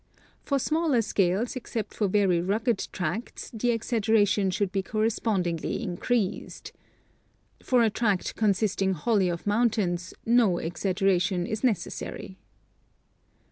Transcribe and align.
For 0.41 0.57
smaller 0.57 1.03
scales, 1.03 1.55
except 1.55 1.93
for 1.93 2.07
very 2.07 2.41
rugged 2.41 2.87
tracts, 2.91 3.51
the 3.53 3.69
exaggeration 3.69 4.49
should 4.49 4.71
be 4.71 4.81
correspondingly 4.81 5.83
increased. 5.83 6.71
For 7.61 7.83
a 7.83 7.91
tract 7.91 8.35
consisting 8.35 8.93
wholly 8.93 9.29
of 9.29 9.45
mountains 9.45 10.15
no 10.25 10.53
exag 10.55 10.95
geration 10.95 11.45
is 11.47 11.63
necessary." 11.63 12.39